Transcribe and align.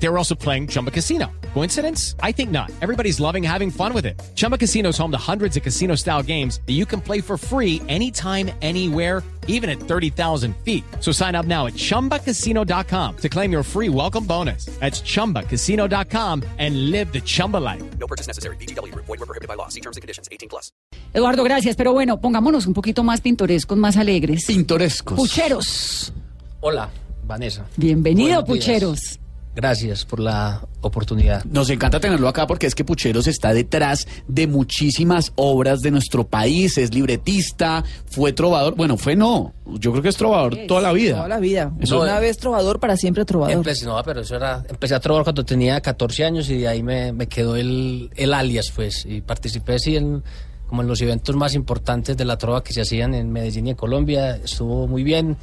They 0.00 0.08
were 0.08 0.18
also 0.18 0.34
playing 0.34 0.68
Chumba 0.68 0.90
Casino. 0.90 1.26
Coincidence? 1.54 2.14
I 2.22 2.32
think 2.32 2.50
not. 2.50 2.70
Everybody's 2.80 3.18
loving 3.18 3.42
having 3.42 3.70
fun 3.70 3.92
with 3.92 4.06
it. 4.06 4.20
Chumba 4.36 4.56
Casino 4.56 4.90
is 4.90 4.98
home 4.98 5.10
to 5.10 5.18
hundreds 5.18 5.56
of 5.56 5.62
casino 5.62 5.96
style 5.96 6.22
games 6.22 6.60
that 6.66 6.74
you 6.74 6.86
can 6.86 7.00
play 7.00 7.20
for 7.20 7.36
free 7.36 7.82
anytime, 7.88 8.50
anywhere, 8.62 9.22
even 9.48 9.68
at 9.68 9.80
30,000 9.80 10.54
feet. 10.64 10.84
So 11.00 11.10
sign 11.10 11.34
up 11.34 11.46
now 11.46 11.66
at 11.66 11.74
chumbacasino.com 11.74 13.16
to 13.16 13.28
claim 13.28 13.50
your 13.50 13.64
free 13.64 13.88
welcome 13.88 14.24
bonus. 14.24 14.66
That's 14.78 15.00
chumbacasino.com 15.02 16.44
and 16.58 16.90
live 16.92 17.12
the 17.12 17.20
Chumba 17.20 17.56
life. 17.56 17.82
No 17.98 18.06
purchase 18.06 18.28
necessary. 18.28 18.56
BGW. 18.56 18.94
Void 18.94 19.08
were 19.08 19.26
prohibited 19.26 19.48
by 19.48 19.54
law. 19.54 19.68
See 19.68 19.80
terms 19.80 19.96
and 19.96 20.02
conditions. 20.02 20.28
18 20.30 20.48
plus. 20.48 20.70
Eduardo, 21.12 21.42
gracias. 21.42 21.74
Pero 21.74 21.92
bueno, 21.92 22.20
pongámonos 22.20 22.66
un 22.66 22.74
poquito 22.74 23.02
más 23.02 23.20
pintorescos, 23.20 23.76
más 23.76 23.96
alegres. 23.96 24.44
Pintorescos. 24.46 25.16
Pucheros. 25.16 26.12
Hola, 26.60 26.90
Vanessa. 27.24 27.66
Bienvenido, 27.76 28.42
Buenos 28.44 28.66
días. 28.66 29.18
Gracias 29.60 30.04
por 30.04 30.20
la 30.20 30.62
oportunidad. 30.82 31.44
Nos 31.46 31.68
encanta 31.68 31.98
tenerlo 31.98 32.28
acá 32.28 32.46
porque 32.46 32.68
es 32.68 32.76
que 32.76 32.84
Pucheros 32.84 33.26
está 33.26 33.52
detrás 33.52 34.06
de 34.28 34.46
muchísimas 34.46 35.32
obras 35.34 35.80
de 35.80 35.90
nuestro 35.90 36.24
país, 36.28 36.78
es 36.78 36.94
libretista, 36.94 37.82
fue 38.06 38.32
trovador, 38.32 38.76
bueno, 38.76 38.96
fue 38.96 39.16
no, 39.16 39.52
yo 39.66 39.90
creo 39.90 40.00
que 40.00 40.10
es 40.10 40.16
trovador 40.16 40.56
toda 40.68 40.80
la 40.80 40.92
vida. 40.92 41.16
Toda 41.16 41.28
la 41.28 41.40
vida. 41.40 41.72
Eso- 41.80 42.00
Una 42.00 42.20
vez 42.20 42.36
trovador, 42.38 42.78
para 42.78 42.96
siempre 42.96 43.24
trovador. 43.24 43.56
Empecé, 43.56 43.84
no, 43.86 44.00
pero 44.04 44.20
eso 44.20 44.36
era, 44.36 44.62
empecé 44.68 44.94
a 44.94 45.00
trabajar 45.00 45.24
cuando 45.24 45.44
tenía 45.44 45.80
14 45.80 46.24
años 46.24 46.48
y 46.50 46.58
de 46.58 46.68
ahí 46.68 46.84
me, 46.84 47.12
me 47.12 47.26
quedó 47.26 47.56
el, 47.56 48.10
el 48.14 48.34
alias, 48.34 48.70
pues, 48.72 49.04
y 49.06 49.22
participé 49.22 49.80
sí 49.80 49.96
en, 49.96 50.22
como 50.68 50.82
en 50.82 50.86
los 50.88 51.00
eventos 51.00 51.34
más 51.34 51.54
importantes 51.54 52.16
de 52.16 52.24
la 52.24 52.38
trova 52.38 52.62
que 52.62 52.72
se 52.72 52.82
hacían 52.82 53.12
en 53.12 53.32
Medellín 53.32 53.66
y 53.66 53.70
en 53.70 53.76
Colombia, 53.76 54.36
estuvo 54.36 54.86
muy 54.86 55.02
bien. 55.02 55.36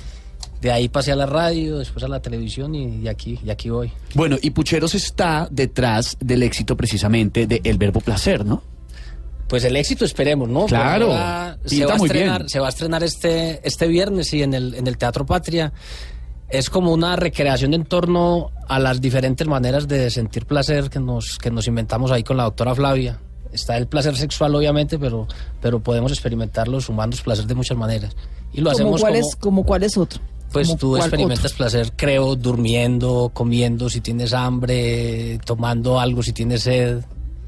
De 0.65 0.71
ahí 0.71 0.89
pasé 0.89 1.11
a 1.11 1.15
la 1.15 1.27
radio, 1.27 1.77
después 1.77 2.03
a 2.05 2.07
la 2.07 2.19
televisión 2.19 2.73
y, 2.73 3.01
y 3.03 3.07
aquí, 3.07 3.37
y 3.45 3.51
aquí 3.51 3.69
voy. 3.69 3.91
Bueno, 4.15 4.35
y 4.41 4.49
Pucheros 4.49 4.95
está 4.95 5.47
detrás 5.51 6.17
del 6.19 6.41
éxito 6.41 6.75
precisamente 6.75 7.45
de 7.45 7.61
El 7.63 7.77
Verbo 7.77 8.01
Placer, 8.01 8.43
¿no? 8.43 8.63
Pues 9.47 9.63
el 9.63 9.75
éxito 9.75 10.05
esperemos, 10.05 10.49
¿no? 10.49 10.65
Claro, 10.65 11.11
ahora 11.13 11.59
se 11.65 11.85
va, 11.85 11.93
a 11.93 11.97
muy 11.97 12.07
estrenar, 12.07 12.41
bien. 12.41 12.49
se 12.49 12.59
va 12.59 12.65
a 12.65 12.69
estrenar 12.69 13.03
este, 13.03 13.61
este 13.63 13.85
viernes 13.85 14.33
y 14.33 14.41
en 14.41 14.55
el, 14.55 14.73
en 14.73 14.87
el 14.87 14.97
Teatro 14.97 15.23
Patria. 15.23 15.71
Es 16.49 16.71
como 16.71 16.91
una 16.91 17.15
recreación 17.15 17.75
en 17.75 17.85
torno 17.85 18.49
a 18.67 18.79
las 18.79 18.99
diferentes 18.99 19.45
maneras 19.45 19.87
de 19.87 20.09
sentir 20.09 20.47
placer 20.47 20.89
que 20.89 20.99
nos, 20.99 21.37
que 21.37 21.51
nos 21.51 21.67
inventamos 21.67 22.11
ahí 22.11 22.23
con 22.23 22.37
la 22.37 22.43
doctora 22.45 22.73
Flavia. 22.73 23.19
Está 23.53 23.77
el 23.77 23.85
placer 23.85 24.17
sexual, 24.17 24.55
obviamente, 24.55 24.97
pero, 24.97 25.27
pero 25.61 25.79
podemos 25.79 26.11
experimentar 26.11 26.67
los 26.67 26.89
humanos 26.89 27.21
placer 27.21 27.45
de 27.45 27.53
muchas 27.53 27.77
maneras. 27.77 28.15
Y 28.51 28.61
lo 28.61 28.71
¿Como 28.71 28.95
hacemos 28.95 29.01
cuál, 29.01 29.13
como, 29.13 29.27
es, 29.27 29.35
como 29.35 29.63
cuál 29.63 29.83
es 29.83 29.95
otro? 29.95 30.19
Pues 30.55 30.67
¿Como 30.69 30.79
tú 30.79 30.97
experimentas 30.97 31.45
otro? 31.51 31.57
placer, 31.57 31.91
creo, 31.95 32.35
durmiendo, 32.35 33.29
comiendo, 33.33 33.89
si 33.89 33.99
tienes 34.01 34.33
hambre, 34.33 35.37
tomando 35.45 35.99
algo, 35.99 36.23
si 36.23 36.31
tienes 36.33 36.63
sed. 36.63 36.99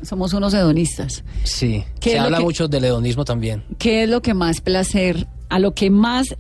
Somos 0.04 0.34
unos 0.34 0.54
hedonistas. 0.54 1.24
Sí, 1.44 1.84
¿Qué 2.00 2.12
se 2.12 2.20
habla 2.20 2.38
que- 2.38 2.44
mucho 2.44 2.68
del 2.68 2.84
hedonismo 2.86 3.24
también. 3.26 3.64
¿Qué 3.80 4.04
es 4.04 4.10
lo 4.10 4.22
que 4.22 4.34
más 4.34 4.62
placer, 4.62 5.26
a 5.50 5.58
lo 5.60 5.74
que 5.74 5.90
más 5.90 6.36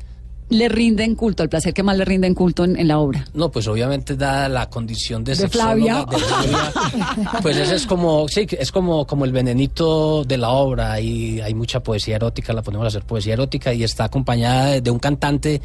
le 0.49 0.69
rinden 0.69 1.15
culto, 1.15 1.43
al 1.43 1.49
placer 1.49 1.73
que 1.73 1.83
más 1.83 1.97
le 1.97 2.05
rinden 2.05 2.33
culto 2.33 2.63
en, 2.63 2.77
en 2.77 2.88
la 2.88 2.99
obra? 2.99 3.25
No, 3.33 3.49
pues 3.51 3.67
obviamente 3.67 4.15
dada 4.15 4.47
la 4.47 4.69
condición 4.69 5.23
de, 5.23 5.35
De 5.35 5.49
Flavia. 5.49 6.05
de 6.09 6.17
Flavia, 6.17 6.71
pues 7.41 7.57
ese 7.57 7.75
es 7.75 7.85
como, 7.85 8.27
sí, 8.29 8.45
es 8.59 8.71
como, 8.71 9.05
como 9.07 9.25
el 9.25 9.31
venenito 9.31 10.23
de 10.23 10.38
la 10.38 10.49
obra. 10.51 10.91
Hay, 10.93 11.41
hay 11.41 11.53
mucha 11.53 11.81
poesía 11.81 12.15
erótica, 12.17 12.53
la 12.53 12.61
ponemos 12.61 12.85
a 12.85 12.88
hacer 12.89 13.03
poesía 13.03 13.33
erótica 13.33 13.73
y 13.73 13.83
está 13.83 14.03
acompañada 14.05 14.67
de, 14.67 14.81
de 14.81 14.91
un 14.91 14.99
cantante 14.99 15.61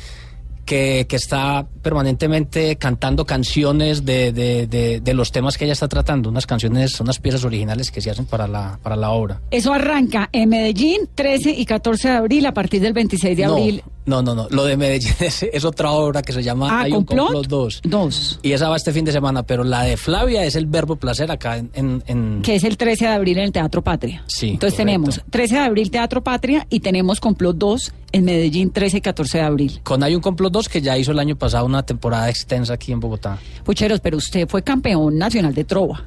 que, 0.65 1.07
que 1.09 1.17
está 1.17 1.67
permanentemente 1.83 2.77
cantando 2.77 3.25
canciones 3.27 4.05
de, 4.05 4.33
de, 4.33 4.67
de, 4.67 5.01
de 5.01 5.15
los 5.15 5.33
temas 5.33 5.59
que 5.59 5.65
ella 5.65 5.73
está 5.73 5.89
tratando, 5.89 6.29
unas 6.29 6.47
canciones, 6.47 7.01
unas 7.01 7.19
piezas 7.19 7.45
originales 7.45 7.91
que 7.91 8.01
se 8.01 8.11
hacen 8.11 8.27
para 8.27 8.47
la, 8.47 8.79
para 8.83 8.97
la 8.97 9.11
obra. 9.11 9.41
Eso 9.51 9.73
arranca 9.73 10.29
en 10.33 10.49
Medellín 10.49 11.09
13 11.15 11.51
y 11.51 11.65
14 11.67 12.09
de 12.09 12.15
abril 12.17 12.47
a 12.47 12.55
partir 12.55 12.81
del 12.81 12.93
26 12.93 13.37
de 13.37 13.47
No, 13.47 13.55
abril. 13.55 13.83
No, 14.05 14.21
no, 14.23 14.35
no, 14.35 14.49
lo 14.51 14.65
de 14.65 14.77
Medellín 14.77 15.13
es, 15.21 15.43
es 15.45 15.65
otra 15.65 15.93
obra 15.93 16.23
que 16.23 16.33
se 16.33 16.43
llama 16.43 16.69
Ah, 16.71 16.81
Hay 16.83 16.93
un 16.93 17.05
¿complot? 17.05 17.27
complot 17.27 17.47
2. 17.47 17.81
Dos. 17.85 18.39
Y 18.43 18.53
esa 18.53 18.69
va 18.69 18.77
este 18.77 18.93
fin 18.93 19.05
de 19.05 19.13
semana, 19.13 19.43
pero 19.45 19.63
la 19.65 19.83
de 19.85 19.97
Flavia 19.97 20.45
es 20.45 20.57
el 20.57 20.67
verbo 20.67 20.97
placer 20.97 21.31
acá 21.31 21.57
en... 21.59 21.71
en- 21.75 22.03
en- 22.07 22.43
Que 22.43 22.57
es 22.57 22.65
el 22.65 22.77
13 22.77 23.07
de 23.07 23.11
abril 23.13 23.39
en 23.39 23.45
el 23.45 23.53
Teatro 23.53 23.83
Patria. 23.83 24.25
Sí, 24.27 24.51
Entonces 24.51 24.77
correcto. 24.79 25.03
tenemos 25.11 25.21
13 25.31 25.55
de 25.55 25.61
abril 25.61 25.91
Teatro 25.91 26.23
Patria 26.23 26.67
y 26.69 26.81
tenemos 26.81 27.21
Complot 27.21 27.57
2 27.57 27.93
en 28.13 28.25
Medellín 28.25 28.71
13 28.73 28.97
y 28.99 29.01
14 29.01 29.39
de 29.39 29.45
abril. 29.45 29.81
Con 29.83 30.03
Hay 30.03 30.15
un 30.15 30.21
complot 30.21 30.53
2 30.53 30.69
que 30.69 30.81
ya 30.83 30.99
hizo 30.99 31.13
el 31.13 31.19
año 31.19 31.37
pasado 31.37 31.65
una 31.65 31.83
temporada 31.85 32.29
extensa 32.29 32.75
aquí 32.75 32.93
en 32.93 33.01
Bogotá. 33.01 33.39
Pucheros, 33.65 34.01
pero 34.01 34.17
usted 34.19 34.47
fue 34.49 34.63
campeón 34.63 35.17
nacional 35.17 35.55
de 35.55 35.65
trova. 35.65 36.05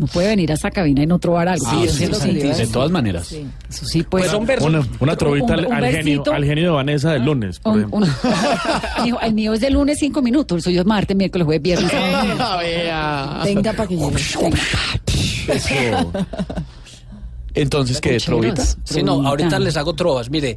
No 0.00 0.06
puede 0.06 0.28
venir 0.28 0.50
a 0.50 0.54
esta 0.54 0.70
cabina 0.70 1.02
y 1.02 1.06
no 1.06 1.18
trobar 1.18 1.46
algo. 1.46 1.68
Sí, 1.68 1.82
Eso 1.84 2.14
sí, 2.14 2.30
sí, 2.32 2.32
de 2.32 2.66
todas 2.68 2.90
maneras. 2.90 3.26
Sí. 3.26 3.46
Eso 3.68 3.84
sí, 3.84 4.02
pues. 4.02 4.22
Pues 4.22 4.30
son 4.30 4.46
versos. 4.46 4.66
Una, 4.66 4.82
una 4.98 5.14
trovita 5.14 5.44
Un- 5.44 5.52
al, 5.52 5.66
un 5.66 5.72
al 5.74 5.84
genio, 5.84 5.94
versito. 5.94 6.32
al 6.32 6.44
genio 6.46 6.64
de 6.64 6.70
Vanessa 6.70 7.12
del 7.12 7.24
lunes, 7.26 7.58
por 7.60 7.72
Un- 7.74 7.78
ejemplo. 7.80 7.98
un- 7.98 8.08
Mijo, 9.04 9.20
el 9.20 9.34
mío 9.34 9.52
es 9.52 9.60
de 9.60 9.68
lunes 9.70 9.98
cinco 10.00 10.22
minutos, 10.22 10.56
el 10.56 10.62
suyo 10.62 10.80
es 10.80 10.86
martes, 10.86 11.14
miércoles, 11.14 11.44
jueves, 11.44 11.62
viernes. 11.62 11.92
Ah, 12.40 12.56
vea. 12.62 13.40
Venga 13.44 13.72
para 13.74 13.86
que. 13.88 13.94
Eso. 15.54 16.12
Entonces, 17.52 18.00
¿qué? 18.00 18.16
¿Trovita? 18.18 18.54
Pucheros, 18.62 18.76
Sí, 18.84 19.02
no, 19.02 19.26
ahorita 19.26 19.58
les 19.58 19.76
hago 19.76 19.92
trovas, 19.94 20.30
mire. 20.30 20.56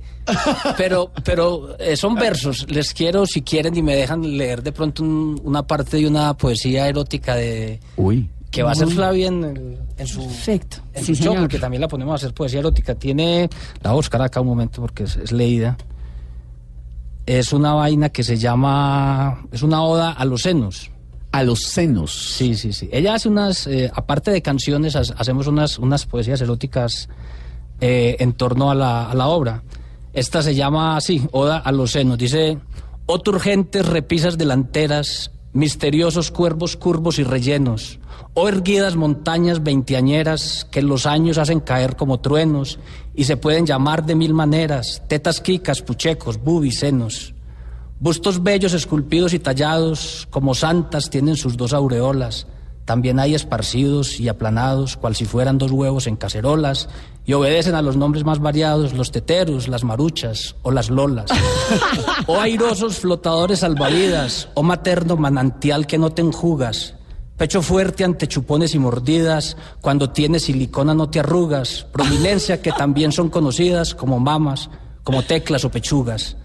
Pero, 0.78 1.12
pero 1.24 1.76
eh, 1.80 1.98
son 1.98 2.14
versos. 2.16 2.68
Les 2.70 2.94
quiero, 2.94 3.26
si 3.26 3.42
quieren, 3.42 3.76
y 3.76 3.82
me 3.82 3.96
dejan 3.96 4.38
leer 4.38 4.62
de 4.62 4.72
pronto 4.72 5.02
un- 5.04 5.42
una 5.44 5.64
parte 5.66 5.98
de 5.98 6.08
una 6.08 6.36
poesía 6.36 6.88
erótica 6.88 7.36
de 7.36 7.80
Uy. 7.98 8.30
Que 8.54 8.64
va 8.64 8.72
a 8.72 8.76
ser 8.76 8.88
Flavia 8.88 9.28
en, 9.28 9.44
el- 9.44 9.80
en 9.98 10.08
su, 10.08 10.20
Perfecto. 10.26 10.78
en 10.94 11.04
Sí, 11.04 11.16
su 11.16 11.24
show, 11.24 11.36
porque 11.36 11.60
también 11.60 11.82
la 11.82 11.88
ponemos 11.88 12.12
a 12.14 12.16
hacer 12.16 12.34
poesía 12.34 12.60
erótica. 12.60 12.96
Tiene, 12.96 13.50
la 13.82 13.90
voy 13.90 13.92
a 13.92 13.96
buscar 13.96 14.22
acá 14.22 14.42
un 14.42 14.48
momento 14.48 14.80
porque 14.82 15.04
es, 15.04 15.16
es 15.18 15.32
leída. 15.32 15.76
Es 17.26 17.54
una 17.54 17.74
vaina 17.74 18.10
que 18.10 18.24
se 18.24 18.38
llama, 18.38 19.46
es 19.52 19.62
una 19.64 19.82
oda 19.84 20.12
a 20.12 20.26
los 20.26 20.42
senos. 20.42 20.92
A 21.32 21.42
los 21.42 21.62
senos. 21.64 22.12
Sí, 22.36 22.54
sí, 22.56 22.74
sí. 22.74 22.90
Ella 22.92 23.16
hace 23.16 23.30
unas, 23.30 23.66
eh, 23.66 23.90
aparte 23.94 24.30
de 24.30 24.42
canciones, 24.42 24.96
ha- 24.96 25.02
hacemos 25.18 25.48
unas, 25.48 25.80
unas 25.80 26.06
poesías 26.06 26.42
eróticas 26.42 27.10
eh, 27.82 28.18
en 28.20 28.34
torno 28.34 28.70
a 28.70 28.76
la, 28.76 29.10
a 29.10 29.16
la 29.16 29.28
obra. 29.28 29.64
Esta 30.14 30.44
se 30.44 30.54
llama 30.54 30.96
así, 30.98 31.28
Oda 31.32 31.58
a 31.58 31.72
los 31.72 31.92
senos. 31.92 32.18
Dice, 32.18 32.60
oh 33.08 33.20
turgentes 33.20 33.86
repisas 33.86 34.38
delanteras, 34.38 35.32
misteriosos 35.54 36.32
cuervos 36.32 36.76
curvos 36.76 37.20
y 37.20 37.24
rellenos, 37.24 38.00
oh 38.34 38.50
erguidas 38.50 38.96
montañas 38.96 39.64
veinteañeras 39.64 40.68
que 40.72 40.82
los 40.82 41.06
años 41.06 41.38
hacen 41.38 41.60
caer 41.60 41.96
como 41.96 42.20
truenos 42.20 42.80
y 43.16 43.26
se 43.26 43.38
pueden 43.38 43.66
llamar 43.66 44.06
de 44.06 44.16
mil 44.16 44.34
maneras, 44.34 45.04
tetas 45.08 45.40
quicas, 45.40 45.82
puchecos, 45.82 46.44
bubis, 46.44 46.80
senos. 46.80 47.34
Bustos 48.00 48.44
bellos 48.44 48.74
esculpidos 48.74 49.34
y 49.34 49.40
tallados, 49.40 50.28
como 50.30 50.56
santas, 50.56 51.10
tienen 51.10 51.38
sus 51.38 51.56
dos 51.56 51.72
aureolas. 51.72 52.48
También 52.86 53.20
hay 53.20 53.34
esparcidos 53.34 54.20
y 54.20 54.28
aplanados, 54.28 54.98
cual 54.98 55.16
si 55.16 55.26
fueran 55.26 55.58
dos 55.58 55.72
huevos 55.72 56.06
en 56.08 56.18
cacerolas, 56.18 56.90
y 57.26 57.34
obedecen 57.34 57.76
a 57.76 57.82
los 57.82 57.96
nombres 57.96 58.26
más 58.26 58.40
variados, 58.40 58.94
los 58.94 59.12
teteros, 59.12 59.70
las 59.70 59.86
maruchas 59.86 60.56
o 60.64 60.72
las 60.72 60.90
lolas. 60.90 61.32
o 62.28 62.40
airosos 62.40 63.00
flotadores 63.00 63.60
salvavidas, 63.60 64.50
o 64.56 64.64
materno 64.64 65.16
manantial 65.16 65.88
que 65.88 65.98
no 65.98 66.10
te 66.10 66.22
enjugas. 66.22 66.96
Pecho 67.38 67.62
fuerte 67.62 68.04
ante 68.04 68.28
chupones 68.28 68.76
y 68.76 68.80
mordidas, 68.80 69.58
cuando 69.82 70.12
tienes 70.12 70.44
silicona 70.44 70.94
no 70.94 71.10
te 71.10 71.22
arrugas. 71.22 71.86
Prominencia 71.92 72.62
que 72.62 72.72
también 72.74 73.12
son 73.14 73.30
conocidas 73.30 73.96
como 73.96 74.20
mamas, 74.20 74.70
como 75.04 75.24
teclas 75.24 75.64
o 75.64 75.72
pechugas. 75.72 76.36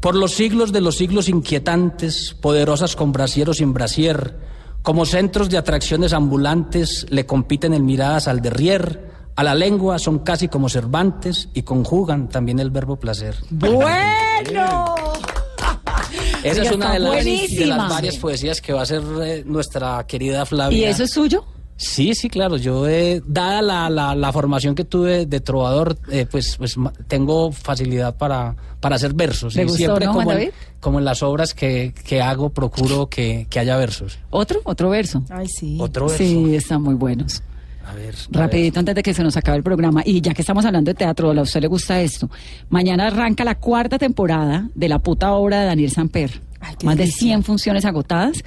Por 0.00 0.14
los 0.14 0.32
siglos 0.32 0.72
de 0.72 0.80
los 0.80 0.96
siglos 0.96 1.28
inquietantes, 1.28 2.34
poderosas 2.40 2.96
con 2.96 3.12
brasieros 3.12 3.58
sin 3.58 3.74
brasier, 3.74 4.38
como 4.82 5.04
centros 5.04 5.50
de 5.50 5.58
atracciones 5.58 6.12
ambulantes, 6.12 7.06
le 7.10 7.26
compiten 7.26 7.74
en 7.74 7.84
miradas 7.84 8.28
al 8.28 8.40
derrier, 8.40 9.10
a 9.36 9.42
la 9.42 9.54
lengua 9.54 9.98
son 9.98 10.20
casi 10.20 10.48
como 10.48 10.68
Cervantes 10.68 11.48
y 11.54 11.62
conjugan 11.62 12.28
también 12.28 12.58
el 12.60 12.70
verbo 12.70 12.96
placer. 12.96 13.36
Bueno. 13.50 14.94
Esa 16.42 16.62
es 16.62 16.72
una 16.72 16.92
de 16.92 16.98
las, 16.98 17.10
de 17.12 17.16
buenísima. 17.16 17.76
las 17.76 17.88
varias 17.90 18.16
poesías 18.16 18.60
que 18.60 18.72
va 18.72 18.80
a 18.80 18.82
hacer 18.82 19.02
eh, 19.22 19.42
nuestra 19.46 20.06
querida 20.06 20.46
Flavia. 20.46 20.78
¿Y 20.78 20.84
eso 20.84 21.04
es 21.04 21.10
suyo? 21.10 21.44
Sí, 21.80 22.14
sí, 22.14 22.28
claro. 22.28 22.58
Yo, 22.58 22.86
eh, 22.86 23.22
dada 23.26 23.62
la, 23.62 23.88
la, 23.88 24.14
la 24.14 24.32
formación 24.34 24.74
que 24.74 24.84
tuve 24.84 25.24
de 25.24 25.40
trovador, 25.40 25.96
eh, 26.10 26.26
pues, 26.30 26.58
pues 26.58 26.76
tengo 27.08 27.52
facilidad 27.52 28.14
para, 28.18 28.54
para 28.80 28.96
hacer 28.96 29.14
versos. 29.14 29.54
¿Le 29.54 29.62
y 29.62 29.64
gustó, 29.64 29.78
siempre 29.78 30.04
no, 30.04 30.12
como, 30.12 30.24
Juan 30.26 30.40
en, 30.40 30.52
como 30.78 30.98
en 30.98 31.06
las 31.06 31.22
obras 31.22 31.54
que, 31.54 31.94
que 32.04 32.20
hago, 32.20 32.50
procuro 32.50 33.06
que, 33.08 33.46
que 33.48 33.60
haya 33.60 33.78
versos. 33.78 34.18
¿Otro? 34.28 34.60
¿Otro 34.64 34.90
verso? 34.90 35.24
Ay, 35.30 35.48
sí. 35.48 35.78
Otro 35.80 36.08
verso. 36.08 36.18
Sí, 36.18 36.54
están 36.54 36.82
muy 36.82 36.96
buenos. 36.96 37.42
A 37.86 37.94
ver. 37.94 38.14
a 38.14 38.38
Rapidito 38.38 38.78
antes 38.78 38.94
de 38.94 39.02
que 39.02 39.14
se 39.14 39.22
nos 39.22 39.38
acabe 39.38 39.56
el 39.56 39.62
programa. 39.62 40.02
Y 40.04 40.20
ya 40.20 40.34
que 40.34 40.42
estamos 40.42 40.66
hablando 40.66 40.90
de 40.90 40.94
teatro, 40.94 41.30
a 41.30 41.40
usted 41.40 41.62
le 41.62 41.68
gusta 41.68 41.98
esto. 42.02 42.28
Mañana 42.68 43.06
arranca 43.06 43.42
la 43.42 43.54
cuarta 43.54 43.98
temporada 43.98 44.68
de 44.74 44.86
la 44.90 44.98
puta 44.98 45.32
obra 45.32 45.60
de 45.60 45.66
Daniel 45.66 45.90
Samper. 45.90 46.42
Ay, 46.60 46.74
Más 46.84 46.96
de 46.96 47.02
delicia. 47.04 47.20
100 47.20 47.42
funciones 47.44 47.84
agotadas. 47.84 48.42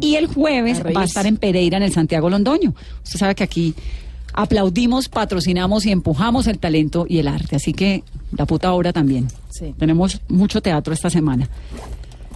Y 0.00 0.14
el 0.14 0.26
jueves 0.28 0.82
va 0.84 1.02
a 1.02 1.04
estar 1.04 1.26
en 1.26 1.36
Pereira, 1.36 1.76
en 1.76 1.82
el 1.82 1.92
Santiago 1.92 2.30
Londoño. 2.30 2.74
Usted 3.04 3.18
sabe 3.18 3.34
que 3.34 3.44
aquí 3.44 3.74
aplaudimos, 4.32 5.08
patrocinamos 5.08 5.86
y 5.86 5.90
empujamos 5.92 6.46
el 6.46 6.58
talento 6.58 7.06
y 7.08 7.18
el 7.18 7.28
arte. 7.28 7.56
Así 7.56 7.72
que 7.72 8.02
la 8.36 8.46
puta 8.46 8.72
obra 8.72 8.92
también. 8.92 9.28
Sí. 9.50 9.74
Tenemos 9.78 10.20
mucho 10.28 10.60
teatro 10.60 10.92
esta 10.92 11.10
semana. 11.10 11.48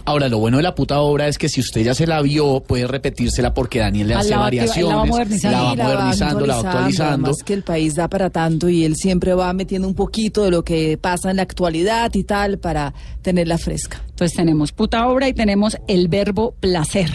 Ahora, 0.03 0.27
lo 0.29 0.39
bueno 0.39 0.57
de 0.57 0.63
la 0.63 0.73
puta 0.73 0.99
obra 0.99 1.27
es 1.27 1.37
que 1.37 1.47
si 1.47 1.59
usted 1.61 1.83
ya 1.83 1.93
se 1.93 2.07
la 2.07 2.19
vio, 2.23 2.61
puede 2.61 2.87
repetírsela 2.87 3.53
porque 3.53 3.77
Daniel 3.79 4.07
le 4.07 4.13
hace 4.15 4.31
la 4.31 4.37
va 4.39 4.47
activa- 4.47 4.61
variaciones, 4.63 4.89
la 4.89 4.95
va 4.95 5.05
modernizando. 5.05 5.57
la 5.57 5.63
va 5.63 5.75
modernizando, 5.75 6.45
la 6.47 6.55
va 6.55 6.71
actualizando. 6.71 7.27
Además 7.27 7.43
que 7.43 7.53
el 7.53 7.61
país 7.63 7.93
da 7.95 8.07
para 8.07 8.31
tanto 8.31 8.67
y 8.67 8.83
él 8.83 8.95
siempre 8.95 9.35
va 9.35 9.53
metiendo 9.53 9.87
un 9.87 9.93
poquito 9.93 10.43
de 10.43 10.49
lo 10.49 10.63
que 10.63 10.97
pasa 10.97 11.29
en 11.29 11.35
la 11.37 11.43
actualidad 11.43 12.11
y 12.15 12.23
tal 12.23 12.57
para 12.57 12.95
tenerla 13.21 13.59
fresca. 13.59 14.01
Entonces 14.21 14.37
tenemos 14.37 14.71
puta 14.71 15.07
obra 15.07 15.27
y 15.29 15.33
tenemos 15.33 15.75
el 15.87 16.07
verbo 16.07 16.53
placer 16.59 17.09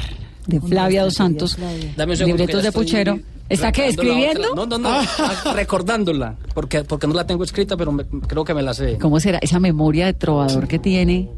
de 0.49 0.61
Flavia 0.61 1.05
dos 1.05 1.15
Santos. 1.15 1.57
Dame 1.97 2.15
un 2.15 2.17
segundo 2.17 2.39
libretos 2.39 2.65
de 2.65 2.73
Puchero. 2.73 3.21
¿Está 3.49 3.71
qué? 3.71 3.87
¿Escribiendo? 3.87 4.57
No, 4.57 4.67
no, 4.67 4.77
no, 4.77 4.89
ah, 4.89 5.53
recordándola, 5.55 6.35
porque, 6.53 6.83
porque 6.83 7.07
no 7.07 7.15
la 7.15 7.25
tengo 7.25 7.45
escrita, 7.45 7.77
pero 7.77 7.93
me- 7.93 8.05
creo 8.27 8.45
que 8.45 8.55
me 8.55 8.63
la 8.63 8.75
sé. 8.75 8.99
¿Cómo 8.99 9.21
será 9.21 9.39
esa 9.41 9.61
memoria 9.61 10.07
de 10.07 10.15
trovador 10.15 10.67
que 10.67 10.81
tiene? 10.81 11.29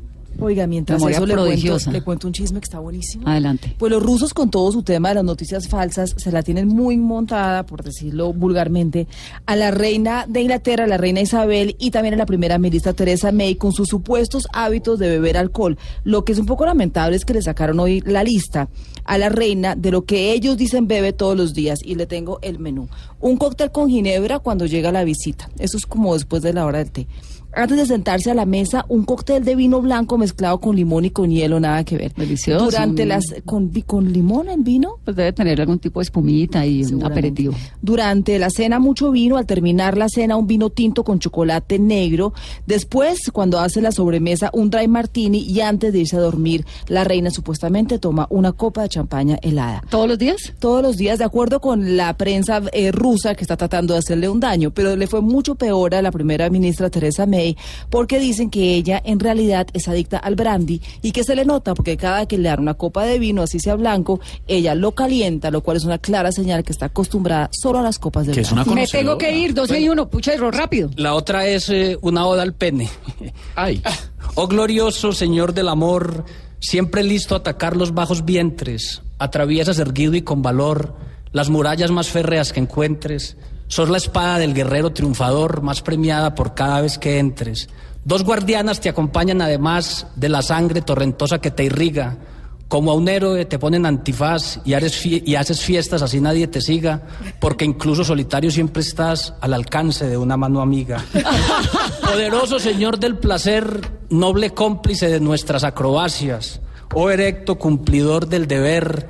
Oiga, 0.41 0.67
mientras 0.67 1.01
Memoria 1.01 1.17
eso 1.17 1.27
le 1.27 1.35
cuento, 1.35 1.91
le 1.91 2.03
cuento 2.03 2.27
un 2.29 2.33
chisme 2.33 2.61
que 2.61 2.65
está 2.65 2.79
buenísimo. 2.79 3.27
Adelante. 3.27 3.75
Pues 3.77 3.91
los 3.91 4.03
rusos 4.03 4.33
con 4.33 4.51
todo 4.51 4.71
su 4.71 4.83
tema 4.83 5.09
de 5.09 5.17
las 5.17 5.25
noticias 5.25 5.69
falsas 5.69 6.15
se 6.17 6.31
la 6.31 6.43
tienen 6.43 6.69
muy 6.69 6.97
montada, 6.97 7.67
por 7.67 7.83
decirlo 7.83 8.33
vulgarmente, 8.33 9.09
a 9.47 9.57
la 9.57 9.71
reina 9.73 10.27
de 10.29 10.43
Inglaterra, 10.43 10.87
la 10.87 10.97
reina 10.97 11.21
Isabel 11.21 11.75
y 11.81 11.91
también 11.91 12.15
a 12.15 12.19
la 12.19 12.27
primera 12.27 12.59
ministra 12.59 12.93
Teresa 12.93 13.33
May 13.33 13.57
con 13.57 13.73
sus 13.73 13.89
supuestos 13.89 14.47
hábitos 14.53 14.99
de 14.99 15.09
beber 15.09 15.37
alcohol. 15.37 15.77
Lo 16.05 16.25
que 16.25 16.33
es 16.33 16.39
un 16.39 16.47
poco 16.47 16.65
lamentable 16.67 17.17
es 17.17 17.25
que 17.25 17.35
le 17.35 17.43
sacaron 17.43 17.81
hoy 17.81 18.01
la 18.03 18.23
lista 18.23 18.69
a 19.05 19.19
la 19.19 19.31
reina 19.31 19.75
de 19.75 19.91
lo 19.91 20.05
que 20.05 20.33
ellos 20.33 20.57
dicen 20.57 20.87
bebe 20.87 21.13
todos 21.13 21.37
los 21.37 21.55
días 21.55 21.81
y 21.83 21.97
le 21.97 22.07
tengo 22.07 22.39
el 22.43 22.59
menú. 22.59 22.89
Un 23.21 23.39
cóctel 23.39 23.73
con 23.73 23.89
ginebra 23.89 24.39
cuando 24.39 24.67
llega 24.67 24.93
la 24.93 25.03
visita. 25.03 25.51
Eso 25.59 25.77
es 25.77 25.87
como 25.87 26.15
después 26.15 26.43
de 26.43 26.53
la 26.53 26.67
hora 26.67 26.79
del 26.79 26.93
té. 26.93 27.07
Antes 27.55 27.79
de 27.79 27.87
sentarse 27.87 28.31
a 28.31 28.35
la 28.35 28.45
mesa, 28.45 28.85
un 28.89 29.05
cóctel 29.05 29.43
de 29.43 29.57
vino 29.57 29.81
blanco 29.81 30.19
mezclado 30.19 30.61
con 30.61 30.77
limón 30.77 31.07
y 31.07 31.11
con 31.11 31.31
hielo, 31.31 31.59
nada 31.59 31.83
que 31.83 31.97
ver. 31.97 32.13
Delicioso. 32.15 32.65
Durante 32.65 33.07
las 33.07 33.25
con, 33.45 33.71
limón 34.13 34.49
en 34.51 34.65
vino. 34.65 34.97
Pues 35.05 35.17
debe 35.17 35.33
tener 35.33 35.61
algún 35.61 35.79
tipo 35.79 36.01
de 36.01 36.05
espumita 36.05 36.67
y 36.67 36.85
un 36.85 37.05
aperitivo. 37.05 37.55
Durante 37.81 38.39
la 38.39 38.51
cena 38.51 38.79
mucho 38.79 39.11
vino, 39.11 39.39
al 39.39 39.47
terminar 39.47 39.97
la 39.97 40.09
cena 40.09 40.37
un 40.37 40.47
vino 40.47 40.69
tinto 40.69 41.05
con 41.05 41.19
chocolate 41.19 41.79
negro. 41.79 42.35
Después, 42.67 43.31
cuando 43.33 43.59
hace 43.59 43.81
la 43.81 43.93
sobremesa, 43.93 44.51
un 44.53 44.69
dry 44.69 44.87
martini 44.87 45.39
y 45.39 45.61
antes 45.63 45.93
de 45.93 46.01
irse 46.01 46.17
a 46.17 46.21
dormir, 46.21 46.67
la 46.87 47.05
reina 47.05 47.31
supuestamente 47.31 47.99
toma 47.99 48.27
una 48.31 48.53
copa 48.53 48.83
de 48.83 48.91
champaña 48.91 49.39
helada. 49.41 49.83
¿Todos 49.89 50.07
los 50.07 50.19
días? 50.19 50.53
Todos 50.59 50.83
los 50.83 50.99
días, 50.99 51.19
de 51.19 51.25
acuerdo 51.25 51.61
con 51.61 51.97
la 51.97 52.15
prensa 52.17 52.63
eh, 52.73 52.93
rusa 52.93 53.35
que 53.35 53.43
está 53.43 53.57
tratando 53.57 53.95
de 53.95 54.01
hacerle 54.01 54.29
un 54.29 54.39
daño, 54.39 54.71
pero 54.71 54.97
le 54.97 55.07
fue 55.07 55.23
mucho 55.23 55.55
peor 55.55 55.95
a 55.95 56.03
la 56.03 56.13
primera 56.13 56.51
ministra 56.51 56.91
Teresa 56.91 57.27
May 57.27 57.38
porque 57.91 58.19
dicen 58.19 58.51
que 58.51 58.75
ella 58.75 59.01
en 59.05 59.21
realidad 59.21 59.67
es 59.73 59.89
adicta 59.89 60.19
al 60.19 60.35
brandy 60.35 60.81
y 61.03 61.13
que 61.13 61.25
se 61.25 61.35
le 61.35 61.45
nota 61.45 61.75
porque 61.75 61.97
cada 61.97 62.27
que 62.27 62.39
le 62.39 62.49
dan 62.49 62.61
una 62.61 62.75
copa 62.75 63.05
de 63.05 63.19
vino, 63.19 63.43
así 63.43 63.59
sea 63.61 63.75
blanco, 63.75 64.21
ella 64.47 64.75
lo 64.75 64.93
calienta, 64.93 65.51
lo 65.51 65.63
cual 65.63 65.77
es 65.77 65.85
una 65.85 65.99
clara 65.99 66.33
señal 66.33 66.65
que 66.65 66.73
está 66.73 66.87
acostumbrada 66.87 67.51
solo 67.53 67.79
a 67.79 67.83
las 67.83 67.99
copas 67.99 68.27
de 68.27 68.33
Que 68.33 68.41
es 68.41 68.53
brandy. 68.53 68.71
una 68.71 68.81
Me 68.81 68.87
tengo 68.87 69.19
que 69.19 69.37
ir, 69.37 69.55
12 69.55 69.81
y 69.81 69.89
1, 69.89 70.09
puchero, 70.09 70.51
rápido. 70.51 70.91
La 70.97 71.15
otra 71.15 71.47
es 71.47 71.69
eh, 71.71 71.99
una 72.03 72.27
oda 72.27 72.43
al 72.43 72.55
pene. 72.55 72.89
Ay, 73.55 73.83
Oh 74.35 74.47
glorioso 74.47 75.13
Señor 75.13 75.53
del 75.55 75.69
amor, 75.69 76.25
siempre 76.61 77.03
listo 77.03 77.35
a 77.35 77.39
atacar 77.39 77.77
los 77.77 77.95
bajos 77.95 78.25
vientres, 78.25 79.03
atraviesas 79.19 79.79
erguido 79.79 80.15
y 80.15 80.23
con 80.23 80.43
valor 80.43 80.95
las 81.33 81.51
murallas 81.51 81.91
más 81.91 82.09
férreas 82.09 82.53
que 82.53 82.61
encuentres. 82.61 83.37
Sos 83.69 83.89
la 83.91 83.99
espada 83.99 84.39
del 84.39 84.55
guerrero 84.55 84.91
triunfador, 84.91 85.63
más 85.63 85.83
premiada 85.83 86.35
por 86.35 86.55
cada 86.55 86.81
vez 86.81 86.99
que 86.99 87.19
entres. 87.19 87.69
Dos 88.05 88.25
guardianas 88.25 88.81
te 88.81 88.89
acompañan 88.89 89.43
además 89.43 90.07
de 90.17 90.29
la 90.31 90.41
sangre 90.43 90.81
torrentosa 90.81 91.39
que 91.41 91.51
te 91.51 91.65
irriga. 91.65 92.17
Como 92.69 92.91
a 92.91 92.95
un 92.95 93.09
héroe 93.09 93.45
te 93.47 93.59
ponen 93.59 93.87
antifaz 93.87 94.61
y, 94.65 94.75
haces 94.75 95.03
fie- 95.03 95.23
y 95.25 95.37
haces 95.37 95.61
fiestas 95.63 96.03
así 96.03 96.21
nadie 96.21 96.47
te 96.49 96.61
siga, 96.61 97.03
porque 97.41 97.65
incluso 97.65 98.05
solitario 98.05 98.51
siempre 98.51 98.83
estás 98.83 99.33
al 99.41 99.55
alcance 99.55 100.07
de 100.07 100.19
una 100.19 100.37
mano 100.37 100.61
amiga. 100.61 101.03
Poderoso 102.05 102.59
Señor 102.59 102.99
del 102.99 103.17
placer, 103.17 103.81
noble 104.11 104.51
cómplice 104.51 105.09
de 105.09 105.21
nuestras 105.21 105.65
acrobacias, 105.65 106.61
oh 106.95 107.09
erecto 107.11 107.57
cumplidor 107.59 108.29
del 108.29 108.47
deber, 108.47 109.09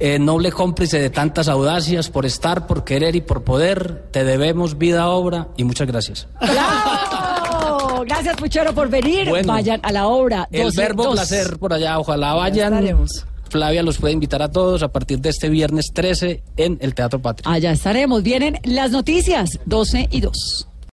eh, 0.00 0.18
noble 0.18 0.52
cómplice 0.52 0.98
de 0.98 1.10
tantas 1.10 1.48
audacias, 1.48 2.10
por 2.10 2.26
estar, 2.26 2.66
por 2.66 2.84
querer 2.84 3.16
y 3.16 3.20
por 3.20 3.44
poder, 3.44 4.04
te 4.10 4.24
debemos 4.24 4.78
vida, 4.78 5.08
obra 5.08 5.48
y 5.56 5.64
muchas 5.64 5.86
gracias. 5.86 6.28
¡Bravo! 6.40 8.04
Gracias, 8.04 8.36
puchero, 8.36 8.74
por 8.74 8.88
venir. 8.88 9.28
Bueno. 9.28 9.52
Vayan 9.52 9.80
a 9.82 9.92
la 9.92 10.08
obra. 10.08 10.48
El 10.50 10.64
12, 10.64 10.80
verbo 10.80 11.04
2. 11.04 11.14
placer 11.14 11.58
por 11.58 11.72
allá, 11.72 11.98
ojalá 11.98 12.34
vayan. 12.34 12.72
estaremos. 12.72 13.26
Flavia 13.48 13.82
los 13.82 13.98
puede 13.98 14.14
invitar 14.14 14.42
a 14.42 14.50
todos 14.50 14.82
a 14.82 14.88
partir 14.88 15.20
de 15.20 15.28
este 15.28 15.50
viernes 15.50 15.92
13 15.92 16.42
en 16.56 16.78
el 16.80 16.94
Teatro 16.94 17.20
Patria. 17.20 17.52
Allá 17.52 17.72
estaremos. 17.72 18.22
Vienen 18.22 18.58
las 18.64 18.90
noticias, 18.90 19.60
12 19.66 20.08
y 20.10 20.20
2. 20.22 20.68